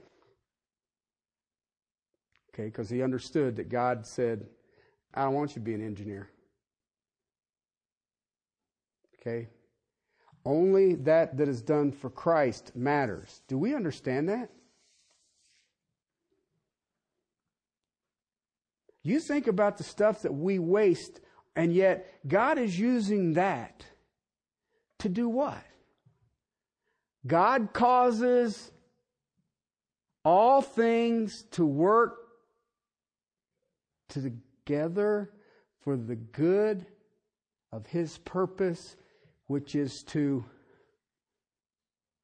[2.53, 4.45] Okay, because he understood that God said,
[5.13, 6.29] I don't want you to be an engineer.
[9.19, 9.49] Okay?
[10.45, 13.41] Only that that is done for Christ matters.
[13.47, 14.49] Do we understand that?
[19.03, 21.19] You think about the stuff that we waste,
[21.55, 23.85] and yet God is using that
[24.99, 25.63] to do what?
[27.25, 28.71] God causes
[30.23, 32.17] all things to work
[34.09, 35.31] together
[35.79, 36.85] for the good
[37.71, 38.95] of his purpose,
[39.47, 40.45] which is to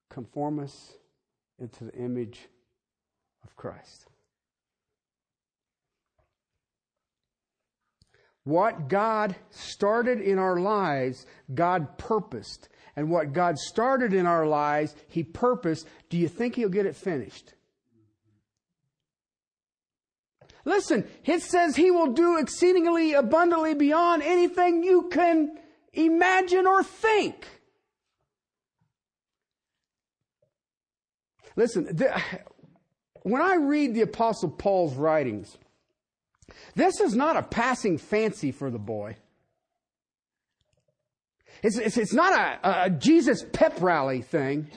[0.09, 0.93] conform us
[1.59, 2.47] into the image
[3.43, 4.07] of Christ.
[8.47, 12.69] What God started in our lives, God purposed.
[12.95, 15.85] And what God started in our lives, He purposed.
[16.09, 17.55] Do you think He'll get it finished?
[20.63, 25.59] Listen, it says He will do exceedingly abundantly beyond anything you can
[25.91, 27.45] imagine or think.
[31.57, 32.17] Listen, the,
[33.23, 35.57] when I read the Apostle Paul's writings,
[36.75, 39.17] this is not a passing fancy for the boy.
[41.63, 44.69] It's, it's, it's not a, a, Jesus pep rally thing.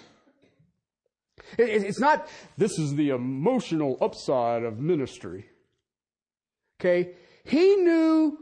[1.58, 5.46] It, it's not, this is the emotional upside of ministry.
[6.80, 7.12] Okay?
[7.44, 8.38] He knew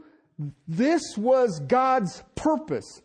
[0.67, 3.01] this was God's purpose.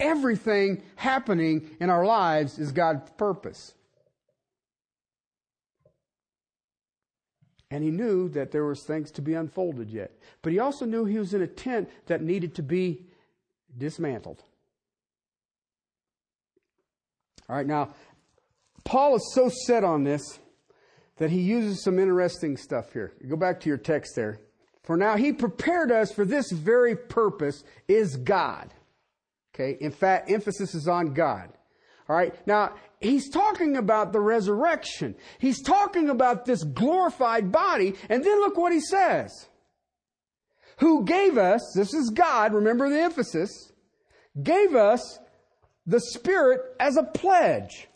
[0.00, 3.74] Everything happening in our lives is God's purpose.
[7.70, 10.12] And he knew that there was things to be unfolded yet.
[10.42, 13.06] But he also knew he was in a tent that needed to be
[13.76, 14.42] dismantled.
[17.48, 17.94] All right, now,
[18.84, 20.38] Paul is so set on this
[21.16, 23.12] that he uses some interesting stuff here.
[23.28, 24.40] Go back to your text there.
[24.82, 28.72] For now, he prepared us for this very purpose is God.
[29.54, 31.50] Okay, in fact, emphasis is on God.
[32.08, 35.14] All right, now, he's talking about the resurrection.
[35.38, 37.94] He's talking about this glorified body.
[38.08, 39.48] And then look what he says.
[40.78, 43.72] Who gave us, this is God, remember the emphasis,
[44.42, 45.18] gave us
[45.86, 47.88] the Spirit as a pledge.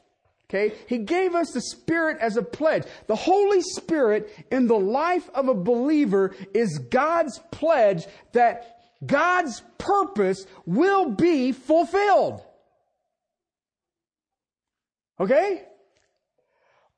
[0.51, 0.75] Okay?
[0.89, 2.85] He gave us the Spirit as a pledge.
[3.07, 10.45] The Holy Spirit in the life of a believer is God's pledge that God's purpose
[10.67, 12.43] will be fulfilled.
[15.21, 15.65] Okay?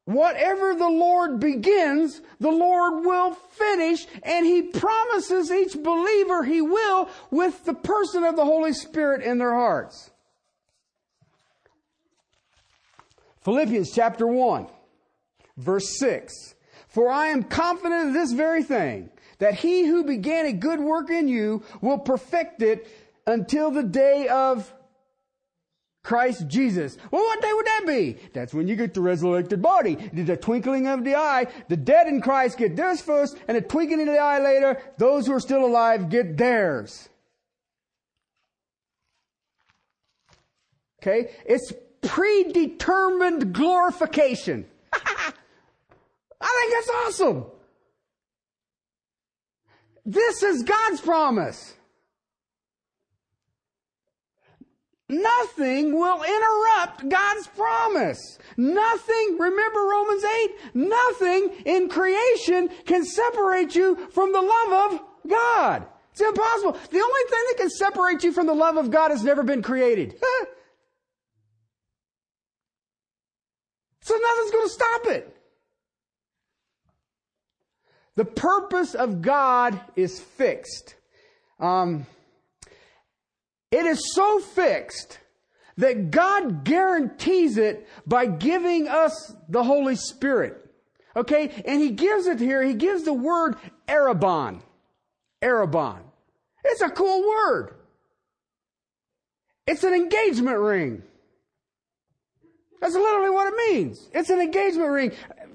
[0.05, 7.09] Whatever the Lord begins, the Lord will finish, and He promises each believer He will
[7.31, 10.11] with the person of the Holy Spirit in their hearts.
[13.40, 14.66] Philippians chapter 1,
[15.57, 16.55] verse 6.
[16.88, 21.11] For I am confident of this very thing, that He who began a good work
[21.11, 22.87] in you will perfect it
[23.27, 24.72] until the day of
[26.05, 26.99] Christ Jesus.
[27.11, 28.19] Well, what day would that be?
[28.35, 29.97] That's when you get the resurrected body.
[30.12, 31.47] The twinkling of the eye.
[31.69, 35.27] The dead in Christ get theirs first, and the twinkling of the eye later, those
[35.27, 37.09] who are still alive get theirs.
[41.03, 41.31] Okay?
[41.47, 44.67] It's predetermined glorification.
[44.93, 45.33] I
[46.43, 47.47] think that's awesome.
[50.05, 51.75] This is God's promise.
[55.09, 58.38] Nothing will interrupt God's promise.
[58.57, 60.51] Nothing, remember Romans 8?
[60.75, 65.87] Nothing in creation can separate you from the love of God.
[66.12, 66.73] It's impossible.
[66.73, 69.62] The only thing that can separate you from the love of God has never been
[69.62, 70.12] created.
[74.01, 75.37] so nothing's going to stop it.
[78.17, 80.94] The purpose of God is fixed.
[81.59, 82.07] Um,
[83.75, 85.18] it is so fixed
[85.79, 90.64] that God guarantees it by giving us the Holy Spirit.
[91.16, 91.50] Okay?
[91.66, 93.56] And He gives it here, He gives the word
[93.88, 94.62] arrabon.
[95.42, 95.98] Arrabon.
[96.64, 97.75] It's a cool word.
[99.66, 101.02] It's an engagement ring.
[102.81, 104.08] That's literally what it means.
[104.12, 105.12] It's an engagement ring.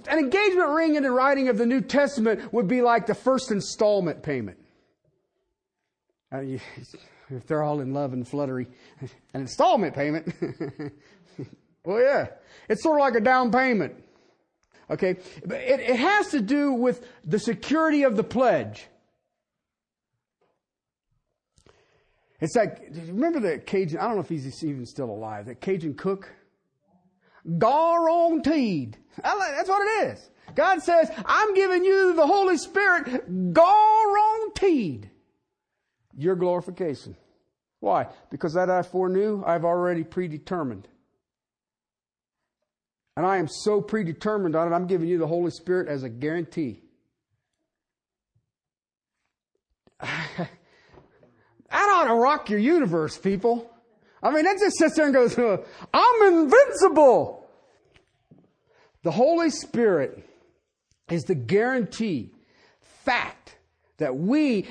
[0.10, 3.50] An engagement ring in the writing of the New Testament would be like the first
[3.50, 4.58] installment payment.
[6.34, 6.42] Uh,
[7.30, 8.68] if they're all in love and fluttery.
[9.34, 10.34] An installment payment.
[11.84, 12.28] well, yeah.
[12.68, 14.04] It's sort of like a down payment.
[14.90, 15.18] Okay.
[15.44, 18.88] It, it has to do with the security of the pledge.
[22.42, 25.96] It's like, remember the Cajun, I don't know if he's even still alive, that Cajun
[25.96, 26.32] cook?
[27.58, 28.98] Guaranteed.
[29.22, 30.30] That's what it is.
[30.56, 35.09] God says, I'm giving you the Holy Spirit guaranteed
[36.20, 37.16] your glorification.
[37.80, 38.08] Why?
[38.30, 40.88] Because that I foreknew, I've already predetermined.
[43.16, 46.10] And I am so predetermined on it, I'm giving you the Holy Spirit as a
[46.10, 46.82] guarantee.
[50.02, 50.50] that
[51.72, 53.72] ought to rock your universe, people.
[54.22, 55.38] I mean, that just sits there and goes,
[55.94, 57.50] I'm invincible.
[59.04, 60.26] The Holy Spirit
[61.10, 62.34] is the guarantee,
[63.06, 63.39] fact,
[64.00, 64.66] that we,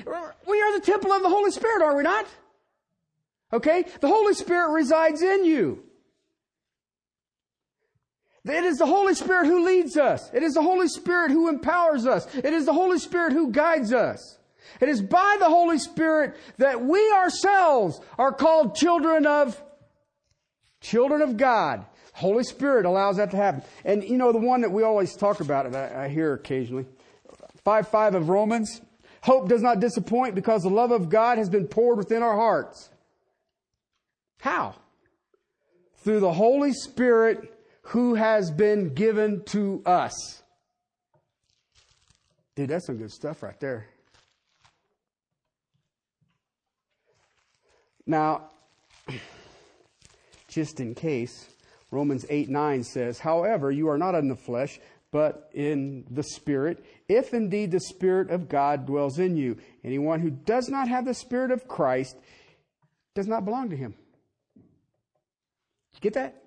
[0.47, 2.27] we are the temple of the Holy Spirit, are we not?
[3.51, 3.85] Okay?
[4.01, 5.83] The Holy Spirit resides in you.
[8.45, 10.29] It is the Holy Spirit who leads us.
[10.33, 12.27] It is the Holy Spirit who empowers us.
[12.35, 14.37] It is the Holy Spirit who guides us.
[14.81, 19.61] It is by the Holy Spirit that we ourselves are called children of
[20.81, 21.85] children of God.
[22.13, 23.63] Holy Spirit allows that to happen.
[23.83, 26.85] And you know the one that we always talk about, and I, I hear occasionally,
[27.63, 28.81] five five of Romans.
[29.21, 32.89] Hope does not disappoint because the love of God has been poured within our hearts.
[34.39, 34.75] How?
[35.97, 40.41] Through the Holy Spirit who has been given to us.
[42.55, 43.87] Dude, that's some good stuff right there.
[48.05, 48.49] Now,
[50.47, 51.47] just in case,
[51.91, 54.79] Romans 8 9 says, However, you are not in the flesh,
[55.11, 59.57] but in the Spirit, if indeed the Spirit of God dwells in you.
[59.83, 62.15] Anyone who does not have the Spirit of Christ
[63.15, 63.95] does not belong to him.
[66.01, 66.43] Get that?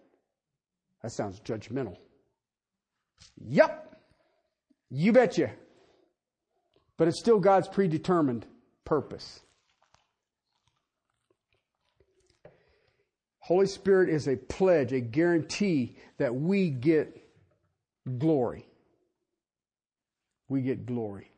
[1.02, 1.96] That sounds judgmental.
[3.44, 4.00] Yep.
[4.90, 5.50] You betcha.
[6.96, 8.46] But it's still God's predetermined
[8.84, 9.40] purpose.
[13.40, 17.21] Holy Spirit is a pledge, a guarantee that we get
[18.18, 18.66] glory.
[20.48, 21.30] We get glory.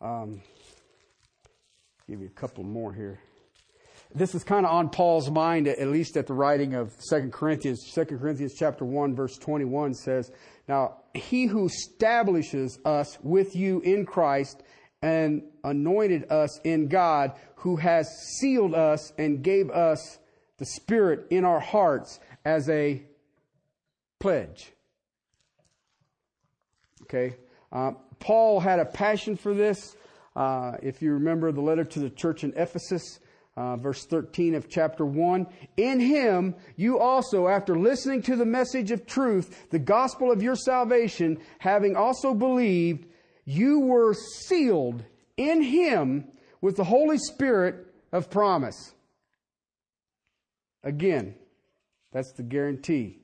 [0.00, 0.42] Um,
[2.08, 3.20] give you a couple more here.
[4.14, 7.86] This is kind of on Paul's mind, at least at the writing of Second Corinthians.
[7.92, 10.32] Second Corinthians chapter 1, verse 21 says,
[10.66, 14.62] Now he who establishes us with you in Christ
[15.02, 18.08] and anointed us in God, who has
[18.38, 20.18] sealed us and gave us
[20.56, 23.02] the Spirit in our hearts as a
[24.18, 24.72] pledge.
[27.08, 27.36] Okay?
[27.72, 29.96] Uh, Paul had a passion for this.
[30.36, 33.20] Uh, if you remember the letter to the church in Ephesus,
[33.56, 35.46] uh, verse 13 of chapter 1.
[35.76, 40.54] In him, you also, after listening to the message of truth, the gospel of your
[40.54, 43.06] salvation, having also believed,
[43.44, 45.02] you were sealed
[45.36, 46.28] in him
[46.60, 48.94] with the Holy Spirit of promise.
[50.84, 51.34] Again,
[52.12, 53.18] that's the guarantee.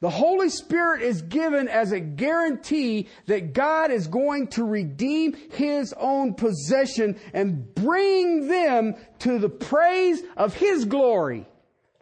[0.00, 5.92] The Holy Spirit is given as a guarantee that God is going to redeem His
[5.92, 11.46] own possession and bring them to the praise of His glory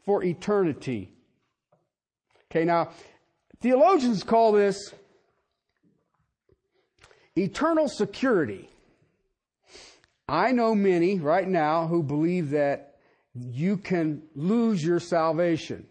[0.05, 1.11] for eternity.
[2.51, 2.91] Okay, now,
[3.61, 4.95] theologians call this
[7.37, 8.69] eternal security.
[10.29, 12.97] I know many right now who believe that
[13.35, 15.87] you can lose your salvation.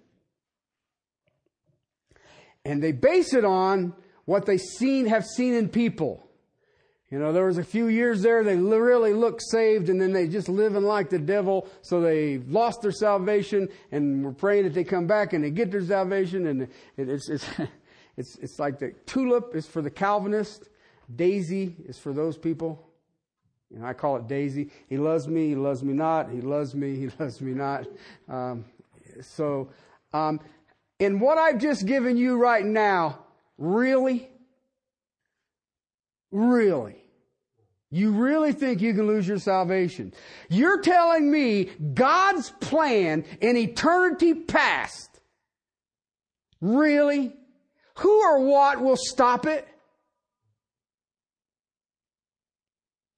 [2.67, 3.93] And they base it on
[4.25, 6.27] what they seen, have seen in people.
[7.09, 10.27] You know, there was a few years there, they really looked saved and then they
[10.27, 11.69] just living like the devil.
[11.81, 15.71] So they lost their salvation and we're praying that they come back and they get
[15.71, 16.45] their salvation.
[16.45, 17.45] And it's, it's,
[18.17, 20.67] it's, it's like the tulip is for the Calvinist.
[21.15, 22.85] Daisy is for those people.
[23.71, 24.71] You know, I call it Daisy.
[24.89, 26.29] He loves me, he loves me not.
[26.29, 27.87] He loves me, he loves me not.
[28.27, 28.65] Um,
[29.21, 29.69] so,
[30.11, 30.41] um,
[30.99, 33.19] in what I've just given you right now,
[33.57, 34.29] really?
[36.31, 36.95] Really?
[37.89, 40.13] You really think you can lose your salvation?
[40.49, 45.09] You're telling me God's plan in eternity past.
[46.59, 47.33] Really?
[47.99, 49.67] Who or what will stop it?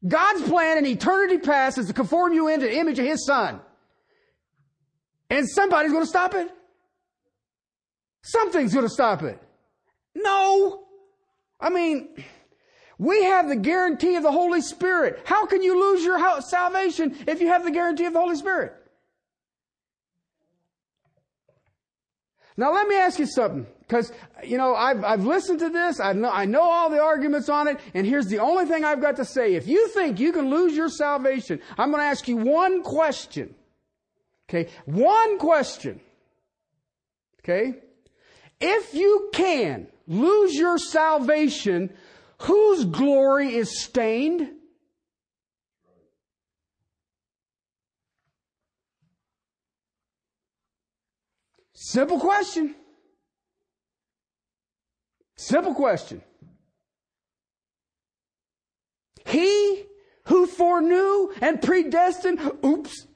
[0.08, 3.60] God's plan in eternity past is to conform you into the image of His Son.
[5.30, 6.50] And somebody's going to stop it.
[8.22, 9.42] Something's going to stop it.
[10.16, 10.86] No.
[11.60, 12.10] I mean,
[12.98, 15.22] we have the guarantee of the Holy Spirit.
[15.26, 18.74] How can you lose your salvation if you have the guarantee of the Holy Spirit?
[22.58, 24.12] Now let me ask you something, because
[24.44, 26.02] you know I've I've listened to this.
[26.02, 29.00] I know I know all the arguments on it, and here's the only thing I've
[29.00, 29.54] got to say.
[29.56, 33.56] If you think you can lose your salvation, I'm going to ask you one question.
[34.50, 36.02] Okay, one question.
[37.42, 37.76] Okay,
[38.60, 41.94] if you can lose your salvation,
[42.40, 44.50] whose glory is stained?
[51.74, 52.76] Simple question.
[55.38, 56.22] Simple question.
[59.26, 59.86] He
[60.26, 63.08] who foreknew and predestined, oops,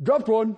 [0.00, 0.56] dropped one.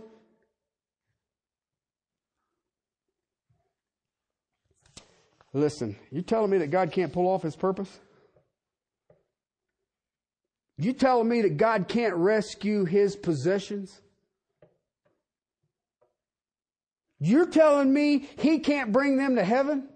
[5.54, 8.00] Listen, you telling me that God can't pull off his purpose?
[10.76, 14.00] You telling me that God can't rescue his possessions?
[17.20, 19.88] You're telling me he can't bring them to heaven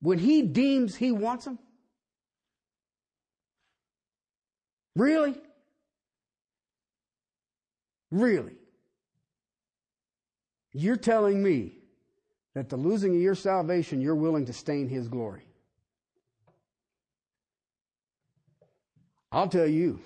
[0.00, 1.58] when he deems he wants them?
[4.96, 5.34] Really?
[8.10, 8.54] Really?
[10.72, 11.79] You're telling me
[12.54, 15.42] that the losing of your salvation, you're willing to stain his glory.
[19.32, 20.00] I'll tell you,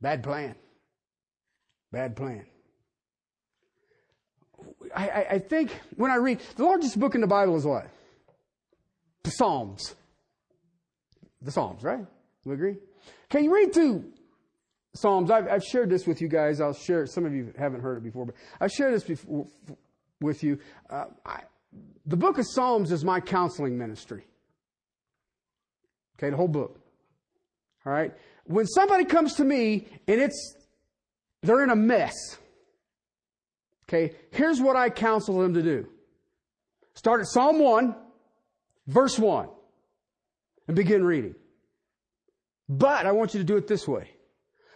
[0.00, 0.56] bad plan.
[1.92, 2.44] Bad plan.
[4.94, 7.88] I, I, think when I read, the largest book in the Bible is what?
[9.22, 9.94] The Psalms.
[11.42, 12.04] The Psalms, right?
[12.44, 12.76] We agree?
[13.28, 14.04] Can you read through
[14.94, 15.30] Psalms?
[15.30, 16.60] I've, I've shared this with you guys.
[16.60, 19.46] I'll share Some of you haven't heard it before, but I've shared this before,
[20.20, 20.58] with you.
[20.90, 21.40] Uh, I,
[22.06, 24.26] the book of Psalms is my counseling ministry.
[26.18, 26.80] Okay, the whole book.
[27.86, 28.12] All right?
[28.44, 30.56] When somebody comes to me and it's,
[31.42, 32.14] they're in a mess.
[33.88, 35.88] Okay, here's what I counsel them to do.
[36.94, 37.94] Start at Psalm 1,
[38.86, 39.48] verse 1,
[40.68, 41.34] and begin reading.
[42.68, 44.10] But I want you to do it this way.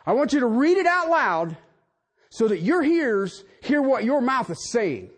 [0.05, 1.57] I want you to read it out loud
[2.31, 5.11] so that your ears hear what your mouth is saying.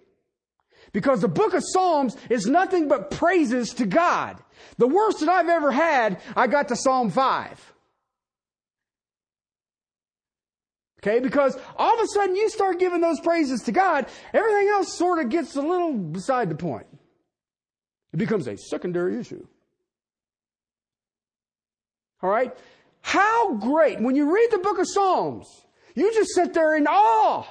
[0.92, 4.42] Because the book of Psalms is nothing but praises to God.
[4.76, 7.72] The worst that I've ever had, I got to Psalm 5.
[11.02, 14.92] Okay, because all of a sudden you start giving those praises to God, everything else
[14.92, 16.86] sort of gets a little beside the point.
[18.12, 19.46] It becomes a secondary issue.
[22.22, 22.54] All right?
[23.00, 25.46] How great, when you read the book of Psalms,
[25.94, 27.46] you just sit there in awe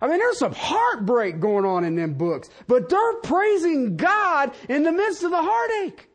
[0.00, 4.82] I mean, there's some heartbreak going on in them books, but they're praising God in
[4.82, 6.10] the midst of the heartache.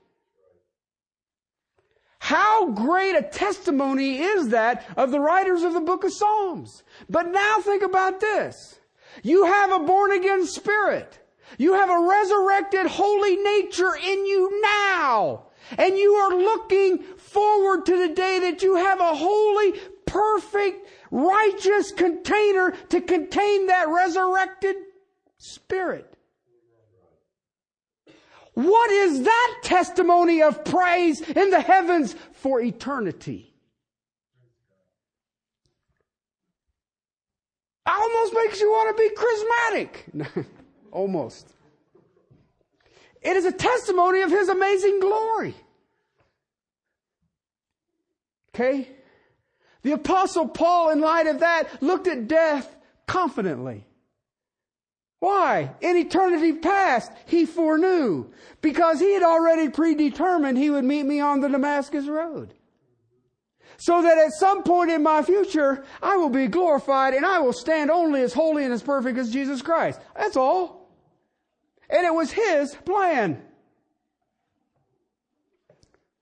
[2.20, 6.84] How great a testimony is that of the writers of the book of Psalms?
[7.10, 8.80] But now think about this.
[9.24, 11.18] You have a born again spirit.
[11.58, 15.48] You have a resurrected holy nature in you now.
[15.78, 21.92] And you are looking forward to the day that you have a holy, perfect, righteous
[21.92, 24.78] container to contain that resurrected
[25.38, 26.08] spirit.
[28.54, 33.54] What is that testimony of praise in the heavens for eternity?
[37.86, 40.46] Almost makes you want to be charismatic.
[40.92, 41.54] Almost.
[43.22, 45.56] It is a testimony of His amazing glory.
[48.54, 48.90] Okay?
[49.84, 52.76] The apostle Paul, in light of that, looked at death
[53.08, 53.86] confidently.
[55.20, 55.76] Why?
[55.82, 58.32] In eternity past, he foreknew.
[58.62, 62.54] Because he had already predetermined he would meet me on the Damascus road.
[63.78, 67.54] So that at some point in my future, I will be glorified and I will
[67.54, 70.00] stand only as holy and as perfect as Jesus Christ.
[70.16, 70.90] That's all.
[71.90, 73.42] And it was his plan.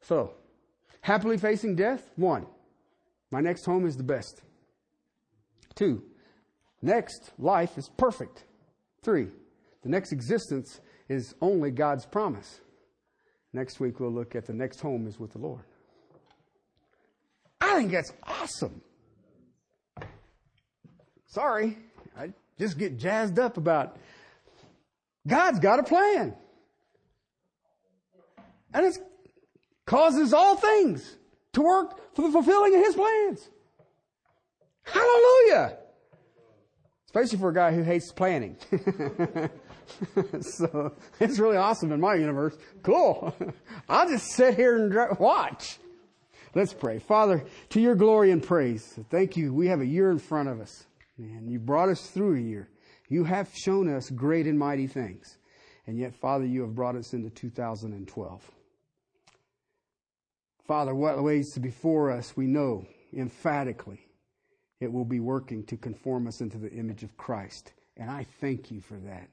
[0.02, 0.34] So,
[1.02, 2.48] happily facing death, one.
[3.32, 4.42] My next home is the best.
[5.76, 6.04] Two,
[6.82, 8.44] next life is perfect.
[9.04, 9.28] Three,
[9.84, 12.60] the next existence is only God's promise.
[13.54, 15.64] Next week we'll look at the next home is with the Lord.
[17.62, 18.82] I think that's awesome.
[21.28, 21.78] Sorry,
[22.18, 23.98] I just get jazzed up about
[25.28, 26.34] God's got a plan.
[28.74, 28.98] And it
[29.86, 31.16] causes all things
[31.54, 33.50] to work for the fulfilling of His plans.
[34.84, 35.78] Hallelujah!
[37.06, 38.56] Especially for a guy who hates planning.
[40.42, 42.56] so it's really awesome in my universe.
[42.84, 43.36] Cool.
[43.90, 45.80] I'll just sit here and watch.
[46.54, 47.00] Let's pray.
[47.00, 49.54] Father, to your glory and praise, thank you.
[49.54, 50.86] We have a year in front of us.
[51.18, 52.70] And you brought us through a year.
[53.08, 55.38] You have shown us great and mighty things.
[55.88, 58.52] And yet, Father, you have brought us into 2012.
[60.70, 62.86] Father, what ways before us we know
[63.18, 64.06] emphatically
[64.80, 67.74] it will be working to conform us into the image of Christ.
[67.98, 69.32] And I thank you for that.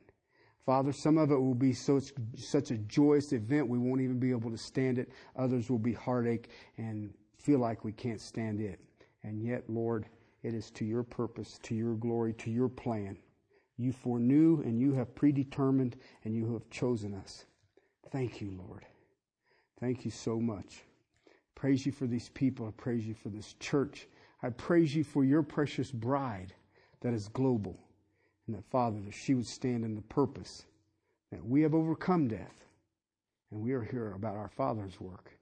[0.64, 4.30] Father, some of it will be such, such a joyous event we won't even be
[4.30, 5.10] able to stand it.
[5.36, 8.80] Others will be heartache and feel like we can't stand it.
[9.22, 10.06] And yet, Lord,
[10.42, 13.18] it is to your purpose, to your glory, to your plan.
[13.76, 17.44] You foreknew and you have predetermined and you have chosen us.
[18.10, 18.86] Thank you, Lord.
[19.78, 20.82] Thank you so much.
[21.56, 22.68] Praise you for these people.
[22.68, 24.08] I praise you for this church.
[24.42, 26.54] I praise you for your precious bride
[27.02, 27.78] that is global.
[28.46, 30.66] And that, Father, that she would stand in the purpose
[31.32, 32.54] that we have overcome death
[33.52, 35.32] And we are here about our Father's work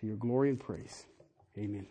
[0.00, 1.06] to your glory and praise.
[1.58, 1.86] Amen.